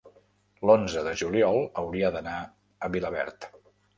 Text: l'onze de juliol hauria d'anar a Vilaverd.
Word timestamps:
l'onze 0.67 1.03
de 1.07 1.11
juliol 1.23 1.59
hauria 1.83 2.11
d'anar 2.17 2.39
a 2.87 2.89
Vilaverd. 2.97 3.49